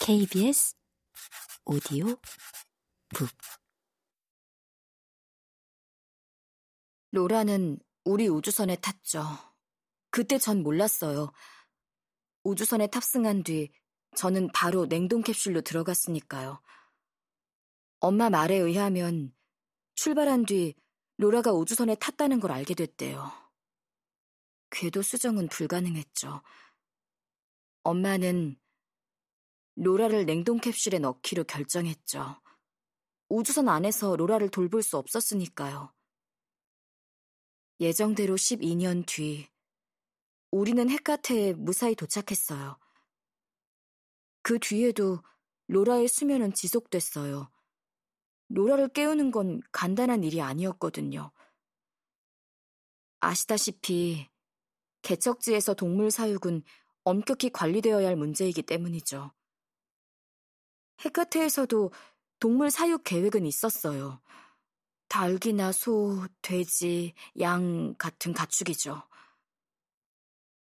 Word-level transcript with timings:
KBS 0.00 0.74
오디오 1.64 2.06
북 3.14 3.28
로라는 7.12 7.78
우리 8.04 8.28
우주선에 8.28 8.76
탔죠. 8.76 9.22
그때 10.10 10.38
전 10.38 10.62
몰랐어요. 10.62 11.32
우주선에 12.44 12.86
탑승한 12.86 13.42
뒤 13.42 13.72
저는 14.16 14.50
바로 14.52 14.86
냉동 14.86 15.22
캡슐로 15.22 15.62
들어갔으니까요. 15.62 16.60
엄마 18.00 18.30
말에 18.30 18.54
의하면 18.56 19.34
출발한 19.94 20.44
뒤 20.44 20.74
로라가 21.16 21.52
우주선에 21.52 21.94
탔다는 21.96 22.38
걸 22.40 22.52
알게 22.52 22.74
됐대요. 22.74 23.32
궤도 24.70 25.02
수정은 25.02 25.48
불가능했죠. 25.48 26.42
엄마는 27.82 28.58
로라를 29.76 30.26
냉동 30.26 30.58
캡슐에 30.58 30.98
넣기로 30.98 31.44
결정했죠. 31.44 32.40
우주선 33.28 33.68
안에서 33.68 34.16
로라를 34.16 34.48
돌볼 34.48 34.82
수 34.82 34.96
없었으니까요. 34.96 35.92
예정대로 37.80 38.36
12년 38.36 39.04
뒤, 39.06 39.48
우리는 40.50 40.88
헤카테에 40.88 41.52
무사히 41.52 41.94
도착했어요. 41.94 42.78
그 44.42 44.58
뒤에도 44.58 45.22
로라의 45.66 46.08
수면은 46.08 46.54
지속됐어요. 46.54 47.50
로라를 48.48 48.88
깨우는 48.88 49.30
건 49.30 49.60
간단한 49.72 50.24
일이 50.24 50.40
아니었거든요. 50.40 51.32
아시다시피 53.20 54.28
개척지에서 55.02 55.74
동물 55.74 56.10
사육은 56.10 56.62
엄격히 57.04 57.50
관리되어야 57.50 58.06
할 58.06 58.16
문제이기 58.16 58.62
때문이죠. 58.62 59.32
헤카테에서도 61.04 61.92
동물 62.38 62.70
사육 62.70 63.04
계획은 63.04 63.46
있었어요. 63.46 64.20
닭이나 65.08 65.72
소, 65.72 66.26
돼지, 66.42 67.14
양 67.40 67.94
같은 67.96 68.32
가축이죠. 68.32 69.02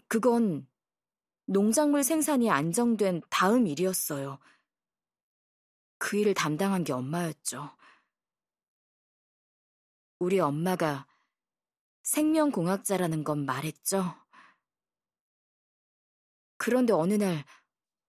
그건 0.07 0.67
농작물 1.45 2.03
생산이 2.03 2.49
안정된 2.49 3.21
다음 3.29 3.67
일이었어요. 3.67 4.39
그 5.97 6.17
일을 6.17 6.33
담당한 6.33 6.83
게 6.83 6.93
엄마였죠. 6.93 7.75
우리 10.19 10.39
엄마가 10.39 11.07
생명공학자라는 12.03 13.23
건 13.23 13.45
말했죠. 13.45 14.15
그런데 16.57 16.93
어느 16.93 17.13
날 17.13 17.45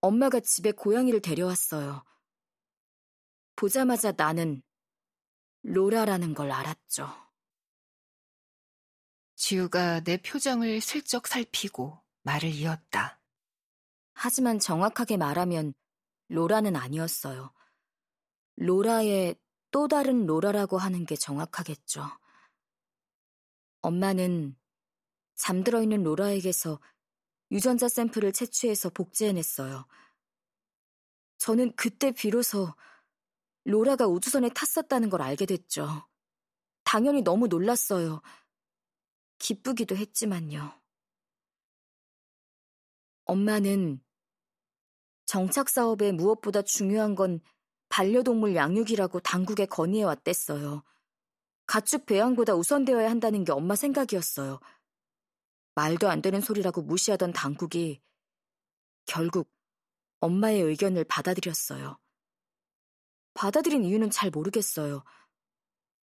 엄마가 0.01 0.41
집에 0.41 0.73
고양이를 0.73 1.21
데려왔어요. 1.21 2.05
보자마자 3.57 4.13
나는 4.17 4.63
로라라는 5.63 6.35
걸 6.35 6.53
알았죠. 6.53 7.09
지우가 9.35 10.01
내 10.01 10.17
표정을 10.17 10.81
슬쩍 10.81 11.27
살피고 11.27 12.01
말을 12.23 12.51
이었다. 12.51 13.21
하지만 14.13 14.59
정확하게 14.59 15.17
말하면 15.17 15.75
로라는 16.29 16.77
아니었어요. 16.77 17.53
로라의 18.57 19.37
또 19.71 19.89
다른 19.89 20.27
로라라고 20.27 20.79
하는 20.79 21.07
게 21.07 21.15
정확하겠죠. 21.17 22.05
엄마는 23.81 24.57
잠들어 25.35 25.83
있는 25.83 26.03
로라에게서 26.03 26.81
유전자 27.51 27.89
샘플을 27.89 28.33
채취해서 28.33 28.91
복제해냈어요. 28.91 29.87
저는 31.39 31.73
그때 31.77 32.13
비로소 32.13 32.75
로라가 33.65 34.07
우주선에 34.07 34.51
탔었다는 34.51 35.11
걸 35.11 35.23
알게 35.23 35.47
됐죠. 35.47 36.09
당연히 36.85 37.23
너무 37.23 37.49
놀랐어요. 37.49 38.23
기쁘기도 39.39 39.97
했지만요. 39.97 40.73
엄마는 43.25 44.03
정착 45.27 45.69
사업에 45.69 46.13
무엇보다 46.13 46.63
중요한 46.63 47.15
건 47.15 47.41
반려동물 47.91 48.57
양육이라고 48.57 49.21
당국에 49.21 49.67
건의해 49.67 50.05
왔댔어요. 50.05 50.83
가축 51.67 52.07
배양보다 52.07 52.55
우선되어야 52.55 53.11
한다는 53.11 53.45
게 53.45 53.53
엄마 53.53 53.77
생각이었어요. 53.77 54.59
말도 55.79 56.09
안 56.11 56.21
되는 56.21 56.41
소리라고 56.41 56.83
무시하던 56.83 57.33
당국이 57.33 58.03
결국 59.07 59.49
엄마의 60.19 60.61
의견을 60.63 61.05
받아들였어요. 61.05 61.97
받아들인 63.33 63.85
이유는 63.85 64.11
잘 64.11 64.31
모르겠어요. 64.31 65.05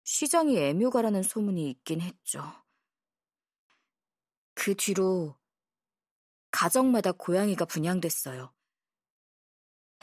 시장이 0.02 0.58
애묘가라는 0.58 1.22
소문이 1.22 1.70
있긴 1.70 2.00
했죠. 2.00 2.52
그 4.54 4.74
뒤로 4.74 5.38
가정마다 6.50 7.12
고양이가 7.12 7.64
분양됐어요. 7.66 8.52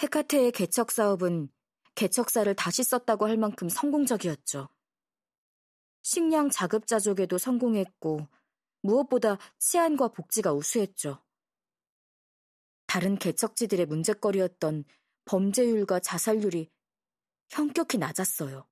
헤카테의 0.01 0.53
개척 0.53 0.91
사업은 0.91 1.49
개척사를 1.95 2.55
다시 2.55 2.85
썼다고 2.85 3.27
할 3.27 3.35
만큼 3.35 3.67
성공적이었죠. 3.67 4.69
식량 6.03 6.49
자급자족에도 6.49 7.37
성공했고 7.37 8.29
무엇보다 8.87 9.37
치안과 9.59 10.07
복지가 10.07 10.53
우수했죠. 10.53 11.21
다른 12.85 13.17
개척지들의 13.17 13.85
문제거리였던 13.85 14.85
범죄율과 15.25 15.99
자살률이 15.99 16.71
현격히 17.49 17.97
낮았어요. 17.97 18.65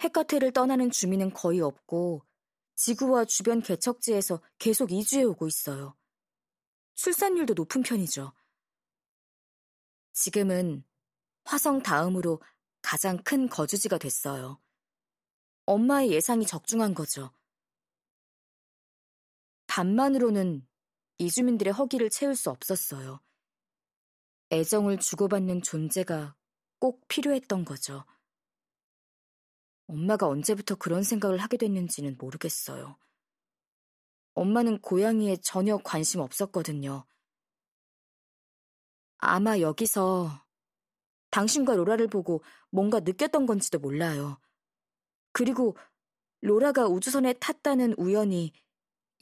헤카테를 0.00 0.52
떠나는 0.52 0.90
주민은 0.90 1.32
거의 1.32 1.60
없고 1.60 2.24
지구와 2.76 3.24
주변 3.24 3.60
개척지에서 3.60 4.40
계속 4.58 4.92
이주해 4.92 5.24
오고 5.24 5.48
있어요. 5.48 5.96
출산율도 6.94 7.54
높은 7.54 7.82
편이죠. 7.82 8.32
지금은 10.12 10.84
화성 11.44 11.82
다음으로 11.82 12.40
가장 12.80 13.22
큰 13.22 13.48
거주지가 13.48 13.98
됐어요. 13.98 14.60
엄마의 15.66 16.12
예상이 16.12 16.46
적중한 16.46 16.94
거죠. 16.94 17.32
단만으로는 19.72 20.68
이주민들의 21.16 21.72
허기를 21.72 22.10
채울 22.10 22.36
수 22.36 22.50
없었어요. 22.50 23.22
애정을 24.50 24.98
주고받는 24.98 25.62
존재가 25.62 26.36
꼭 26.78 27.08
필요했던 27.08 27.64
거죠. 27.64 28.04
엄마가 29.86 30.28
언제부터 30.28 30.74
그런 30.74 31.02
생각을 31.02 31.38
하게 31.38 31.56
됐는지는 31.56 32.18
모르겠어요. 32.18 32.98
엄마는 34.34 34.82
고양이에 34.82 35.38
전혀 35.38 35.78
관심 35.78 36.20
없었거든요. 36.20 37.06
아마 39.16 39.58
여기서 39.58 40.44
당신과 41.30 41.76
로라를 41.76 42.08
보고 42.08 42.44
뭔가 42.68 43.00
느꼈던 43.00 43.46
건지도 43.46 43.78
몰라요. 43.78 44.38
그리고 45.32 45.78
로라가 46.42 46.88
우주선에 46.88 47.32
탔다는 47.34 47.94
우연이 47.94 48.52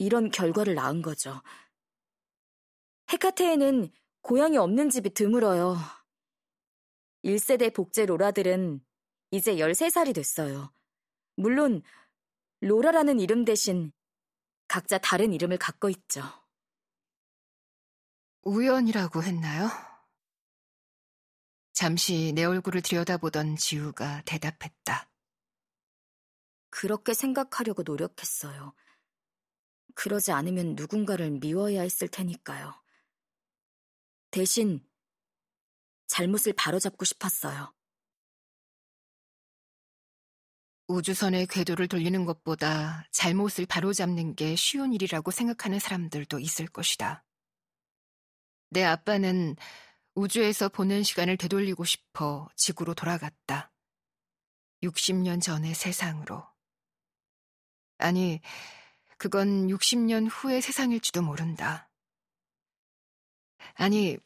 이런 0.01 0.31
결과를 0.31 0.73
낳은 0.73 1.03
거죠. 1.03 1.43
헤카테에는 3.11 3.91
고향이 4.21 4.57
없는 4.57 4.89
집이 4.89 5.13
드물어요. 5.13 5.77
1세대 7.23 7.71
복제 7.71 8.07
로라들은 8.07 8.83
이제 9.29 9.57
13살이 9.57 10.15
됐어요. 10.15 10.73
물론 11.35 11.83
로라라는 12.61 13.19
이름 13.19 13.45
대신 13.45 13.91
각자 14.67 14.97
다른 14.97 15.33
이름을 15.33 15.59
갖고 15.59 15.87
있죠. 15.89 16.23
우연이라고 18.41 19.21
했나요? 19.21 19.69
잠시 21.73 22.31
내 22.33 22.43
얼굴을 22.43 22.81
들여다보던 22.81 23.55
지우가 23.55 24.23
대답했다. 24.25 25.11
그렇게 26.71 27.13
생각하려고 27.13 27.83
노력했어요. 27.83 28.73
그러지 30.01 30.31
않으면 30.31 30.73
누군가를 30.73 31.29
미워해야 31.29 31.83
했을 31.83 32.07
테니까요. 32.07 32.73
대신 34.31 34.83
잘못을 36.07 36.53
바로잡고 36.53 37.05
싶었어요. 37.05 37.71
우주선의 40.87 41.45
궤도를 41.45 41.87
돌리는 41.87 42.25
것보다 42.25 43.07
잘못을 43.11 43.67
바로잡는 43.67 44.33
게 44.33 44.55
쉬운 44.55 44.91
일이라고 44.91 45.29
생각하는 45.29 45.77
사람들도 45.77 46.39
있을 46.39 46.65
것이다. 46.65 47.23
내 48.71 48.83
아빠는 48.83 49.55
우주에서 50.15 50.69
보낸 50.69 51.03
시간을 51.03 51.37
되돌리고 51.37 51.85
싶어 51.85 52.49
지구로 52.55 52.95
돌아갔다. 52.95 53.71
60년 54.81 55.43
전의 55.43 55.75
세상으로. 55.75 56.43
아니, 57.99 58.41
그건 59.21 59.67
60년 59.67 60.27
후의 60.31 60.63
세상일지도 60.63 61.21
모른다. 61.21 61.91
아니, 63.75 64.17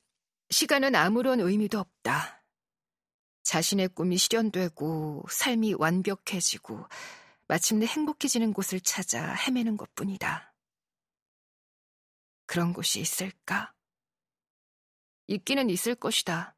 시간은 0.52 0.96
아무런 0.96 1.42
의미도 1.42 1.78
없다. 1.78 2.46
자신의 3.44 3.90
꿈이 3.90 4.18
실현되고 4.18 5.26
삶이 5.30 5.74
완벽해지고 5.74 6.86
마침내 7.50 7.86
행복해지는 7.86 8.54
곳을 8.54 8.80
찾아 8.80 9.34
헤매는 9.34 9.76
것 9.76 9.94
뿐이다. 9.96 10.56
그런 12.46 12.72
곳이 12.72 13.02
있을까? 13.02 13.74
있기는 15.28 15.70
있을 15.70 15.96
것이다. 15.96 16.56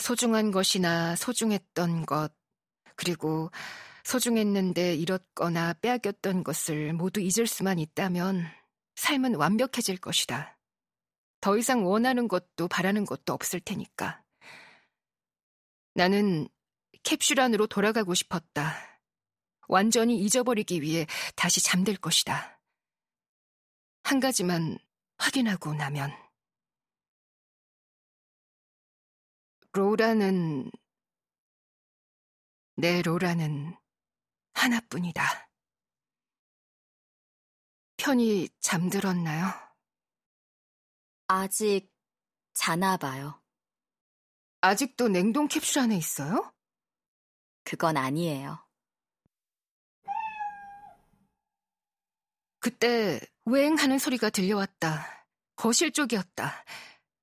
소중한 0.00 0.50
것이나 0.50 1.14
소중했던 1.14 2.06
것, 2.06 2.34
그리고 2.96 3.52
소중했는데 4.10 4.96
잃었거나 4.96 5.74
빼앗겼던 5.74 6.42
것을 6.42 6.92
모두 6.92 7.20
잊을 7.20 7.46
수만 7.46 7.78
있다면 7.78 8.44
삶은 8.96 9.36
완벽해질 9.36 9.98
것이다. 9.98 10.58
더 11.40 11.56
이상 11.56 11.86
원하는 11.86 12.26
것도 12.26 12.66
바라는 12.66 13.04
것도 13.04 13.32
없을 13.32 13.60
테니까. 13.60 14.20
나는 15.94 16.48
캡슐 17.04 17.38
안으로 17.38 17.68
돌아가고 17.68 18.14
싶었다. 18.14 18.74
완전히 19.68 20.18
잊어버리기 20.18 20.82
위해 20.82 21.06
다시 21.36 21.62
잠들 21.62 21.94
것이다. 21.94 22.60
한 24.02 24.18
가지만 24.18 24.76
확인하고 25.18 25.72
나면. 25.74 26.10
로라는, 29.72 30.68
내 32.74 33.02
로라는 33.02 33.79
하나뿐이다. 34.60 35.50
편히 37.96 38.48
잠들었나요? 38.60 39.46
아직 41.26 41.90
자나 42.52 42.98
봐요. 42.98 43.42
아직도 44.60 45.08
냉동 45.08 45.48
캡슐 45.48 45.84
안에 45.84 45.96
있어요? 45.96 46.52
그건 47.64 47.96
아니에요. 47.96 48.62
그때 52.58 53.20
우행하는 53.46 53.98
소리가 53.98 54.28
들려왔다. 54.28 55.26
거실 55.56 55.90
쪽이었다. 55.92 56.64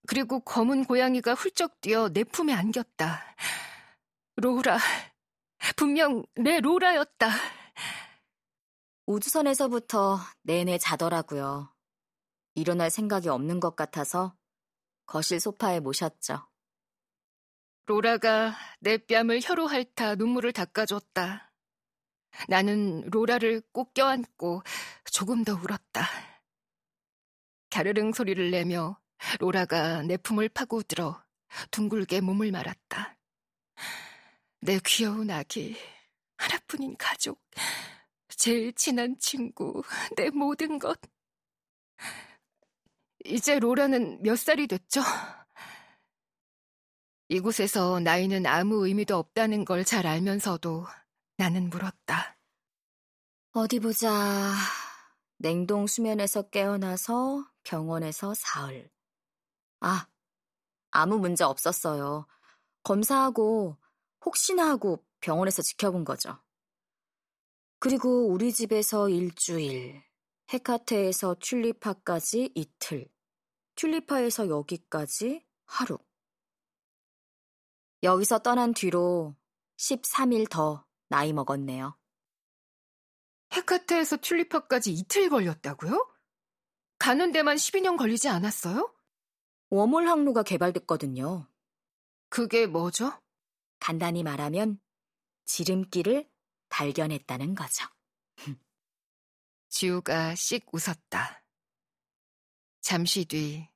그리고 0.07 0.39
검은 0.39 0.85
고양이가 0.85 1.35
훌쩍 1.35 1.79
뛰어 1.81 2.09
내 2.09 2.23
품에 2.23 2.53
안겼다. 2.53 3.35
로라. 4.37 4.79
분명 5.75 6.23
내 6.35 6.59
로라였다. 6.59 7.29
우주선에서부터 9.05 10.19
내내 10.43 10.77
자더라고요. 10.77 11.73
일어날 12.55 12.89
생각이 12.89 13.29
없는 13.29 13.59
것 13.59 13.75
같아서 13.75 14.35
거실 15.05 15.39
소파에 15.39 15.79
모셨죠. 15.79 16.47
로라가 17.85 18.55
내 18.79 18.97
뺨을 18.97 19.39
혀로 19.41 19.67
핥아 19.67 20.15
눈물을 20.15 20.51
닦아줬다. 20.51 21.53
나는 22.49 23.09
로라를 23.09 23.61
꼭 23.71 23.93
껴안고 23.93 24.61
조금 25.11 25.43
더 25.43 25.53
울었다. 25.53 26.05
갸르릉 27.69 28.11
소리를 28.11 28.51
내며 28.51 28.99
로라가 29.39 30.01
내 30.03 30.17
품을 30.17 30.49
파고들어 30.49 31.23
둥글게 31.71 32.21
몸을 32.21 32.51
말았다. 32.51 33.16
내 34.61 34.79
귀여운 34.85 35.29
아기, 35.29 35.75
하나뿐인 36.37 36.97
가족, 36.97 37.41
제일 38.29 38.73
친한 38.73 39.17
친구, 39.19 39.83
내 40.15 40.29
모든 40.29 40.79
것. 40.79 40.99
이제 43.25 43.59
로라는 43.59 44.21
몇 44.23 44.37
살이 44.37 44.67
됐죠? 44.67 45.01
이곳에서 47.29 47.99
나이는 47.99 48.45
아무 48.45 48.87
의미도 48.87 49.15
없다는 49.17 49.65
걸 49.65 49.83
잘 49.83 50.07
알면서도 50.07 50.85
나는 51.37 51.69
물었다. 51.69 52.37
어디 53.51 53.79
보자. 53.79 54.53
냉동 55.37 55.87
수면에서 55.87 56.43
깨어나서 56.49 57.45
병원에서 57.63 58.33
사흘. 58.33 58.89
아, 59.81 60.07
아무 60.91 61.19
문제 61.19 61.43
없었어요. 61.43 62.27
검사하고 62.83 63.77
혹시나 64.27 64.67
하고 64.67 65.05
병원에서 65.21 65.61
지켜본 65.61 66.03
거죠. 66.03 66.37
그리고 67.79 68.27
우리 68.27 68.51
집에서 68.51 69.07
일주일, 69.07 70.03
헤카테에서 70.51 71.37
튤리파까지 71.39 72.51
이틀, 72.53 73.09
튤리파에서 73.75 74.49
여기까지 74.49 75.45
하루. 75.65 75.97
여기서 78.03 78.39
떠난 78.39 78.73
뒤로 78.73 79.33
13일 79.77 80.49
더 80.49 80.85
나이 81.07 81.31
먹었네요. 81.31 81.97
헤카테에서 83.53 84.17
튤리파까지 84.17 84.91
이틀 84.91 85.29
걸렸다고요? 85.29 86.05
가는 86.99 87.31
데만 87.31 87.55
12년 87.55 87.97
걸리지 87.97 88.27
않았어요? 88.27 88.93
웜홀 89.69 90.09
항로가 90.09 90.43
개발됐거든요. 90.43 91.47
그게 92.27 92.67
뭐죠? 92.67 93.13
간단히 93.79 94.23
말하면 94.23 94.79
지름길을 95.45 96.29
발견했다는 96.69 97.55
거죠. 97.55 97.87
지우가 99.69 100.35
씩 100.35 100.65
웃었다. 100.73 101.43
잠시 102.81 103.25
뒤 103.25 103.67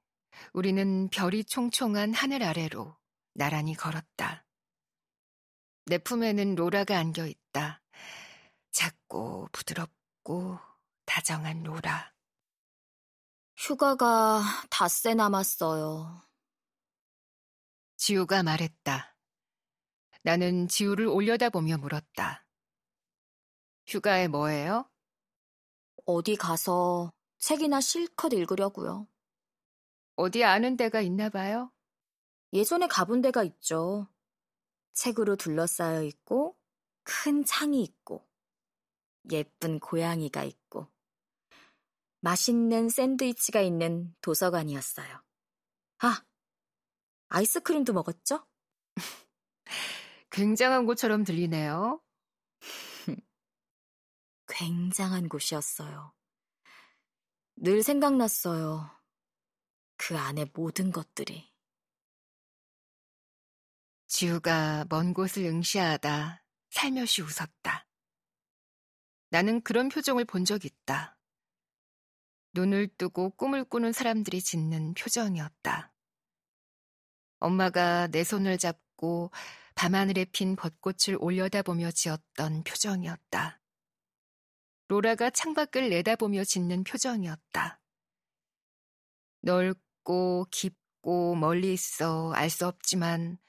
우리는 0.54 1.10
별이 1.10 1.44
총총한 1.46 2.14
하늘 2.14 2.44
아래로 2.44 2.98
나란히 3.34 3.74
걸었다. 3.74 4.46
내 5.86 5.98
품에는 5.98 6.56
로라가 6.56 6.98
안겨 6.98 7.26
있다. 7.26 7.82
작고 8.72 9.50
부드럽고 9.52 10.60
다정한 11.06 11.64
로라. 11.64 12.14
휴가가 13.58 14.42
닷새 14.70 15.14
남았어요. 15.14 16.24
지우가 17.98 18.44
말했다. 18.44 19.11
나는 20.24 20.68
지우를 20.68 21.08
올려다보며 21.08 21.78
물었다. 21.78 22.46
휴가에 23.88 24.28
뭐해요? 24.28 24.90
어디 26.06 26.36
가서 26.36 27.12
책이나 27.40 27.82
실컷 27.82 28.34
읽으려고요. 28.34 29.08
어디 30.16 30.44
아는 30.44 30.78
데가 30.78 31.02
있나 31.02 31.30
봐요? 31.30 31.72
예전에 32.54 32.88
가본 32.88 33.22
데가 33.22 33.44
있죠. 33.44 34.08
책으로 34.94 35.36
둘러싸여 35.36 36.04
있고, 36.04 36.58
큰 37.04 37.44
창이 37.44 37.82
있고, 37.82 38.28
예쁜 39.32 39.80
고양이가 39.80 40.44
있고, 40.44 40.88
맛있는 42.20 42.90
샌드위치가 42.90 43.62
있는 43.62 44.14
도서관이었어요. 44.22 45.24
아, 46.00 46.26
아이스크림도 47.30 47.94
먹었죠? 47.94 48.46
굉장한 50.32 50.86
곳처럼 50.86 51.24
들리네요. 51.24 52.02
굉장한 54.48 55.30
곳이었어요. 55.30 56.14
늘 57.58 57.84
생각났어요. 57.84 58.90
그 59.98 60.18
안에 60.18 60.46
모든 60.54 60.92
것들이. 60.92 61.52
지우가 64.08 64.86
먼 64.90 65.14
곳을 65.14 65.46
응시하다 65.46 66.44
살며시 66.70 67.22
웃었다. 67.22 67.88
나는 69.30 69.62
그런 69.62 69.90
표정을 69.90 70.26
본 70.26 70.44
적 70.46 70.66
있다. 70.66 71.18
눈을 72.54 72.90
뜨고 72.98 73.30
꿈을 73.32 73.64
꾸는 73.64 73.94
사람들이 73.94 74.42
짓는 74.42 74.94
표정이었다. 74.96 75.94
엄마가 77.40 78.08
내 78.08 78.24
손을 78.26 78.58
잡고 78.58 79.32
밤하늘에 79.82 80.26
핀 80.26 80.56
벚꽃을 80.56 81.18
올려다보며 81.20 81.90
지었던 81.90 82.64
표정이었다. 82.64 83.60
로라가 84.90 85.32
창밖을 85.32 85.90
내다보며 85.90 86.44
짓는 86.44 86.84
표정이었다. 86.84 87.82
넓고 89.40 90.46
깊고 90.52 91.34
멀리 91.34 91.74
있어 91.74 92.32
알 92.34 92.52
수 92.52 92.68
없지만 92.68 93.40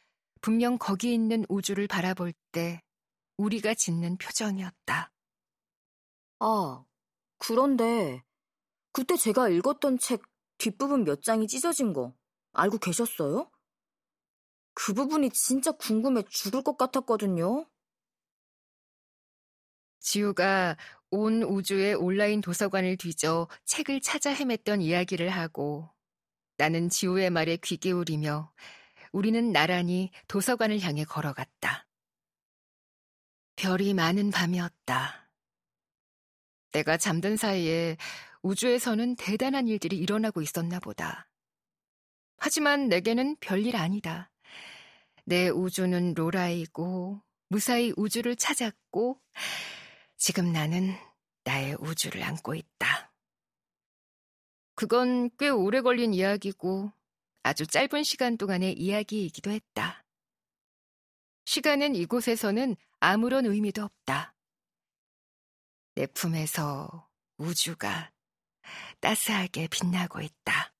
분명 0.41 0.79
거기 0.79 1.12
있는 1.12 1.45
우주를 1.51 1.87
바라볼 1.87 2.33
때 2.51 2.81
우리가 3.37 3.75
짓는 3.75 4.17
표정이었다. 4.17 5.12
아, 6.39 6.85
그런데 7.37 8.25
그때 8.93 9.19
제가 9.19 9.51
읽었던 9.51 9.99
책 9.99 10.23
뒷부분 10.57 11.05
몇 11.05 11.23
장이 11.23 11.47
찢어진 11.47 11.93
거 11.93 12.15
알고 12.53 12.79
계셨어요? 12.79 13.51
그 14.75 14.95
부분이 14.95 15.31
진짜 15.31 15.73
궁금해 15.73 16.23
죽을 16.29 16.62
것 16.62 16.76
같았거든요. 16.76 17.67
지우가 20.00 20.76
온 21.11 21.43
우주의 21.43 21.95
온라인 21.95 22.41
도서관을 22.41 22.97
뒤져 22.97 23.49
책을 23.64 24.00
찾아 24.00 24.33
헤맸던 24.35 24.83
이야기를 24.83 25.29
하고 25.29 25.91
나는 26.57 26.88
지우의 26.88 27.31
말에 27.31 27.57
귀 27.59 27.76
기울이며 27.76 28.52
우리는 29.12 29.52
나란히 29.52 30.11
도서관을 30.26 30.81
향해 30.81 31.05
걸어갔다. 31.05 31.87
별이 33.57 33.95
많은 33.95 34.31
밤이었다. 34.31 35.31
내가 36.73 36.97
잠든 36.97 37.37
사이에 37.37 37.97
우주에서는 38.41 39.17
대단한 39.17 39.69
일들이 39.69 39.99
일어나고 39.99 40.41
있었나 40.43 40.81
보다. 40.81 41.29
하지만 42.38 42.88
내게는 42.88 43.37
별일 43.41 43.76
아니다. 43.76 44.32
내 45.25 45.49
우주는 45.49 46.14
로라이고 46.14 47.23
무사히 47.49 47.93
우주를 47.97 48.37
찾았고 48.37 49.21
지금 50.17 50.52
나는 50.52 50.95
나의 51.45 51.76
우주를 51.81 52.23
안고 52.23 52.55
있다. 52.55 53.12
그건 54.75 55.31
꽤 55.38 55.49
오래 55.49 55.81
걸린 55.81 56.14
이야기고 56.14 56.93
아주 57.43 57.67
짧은 57.67 58.05
시간 58.05 58.37
동안의 58.37 58.79
이야기이기도 58.79 59.50
했다. 59.50 60.05
시간은 61.45 61.95
이곳에서는 61.97 62.76
아무런 63.00 63.47
의미도 63.47 63.83
없다. 63.83 64.35
내 65.95 66.07
품에서 66.07 67.09
우주가 67.37 68.12
따스하게 69.00 69.69
빛나고 69.69 70.21
있다. 70.21 70.72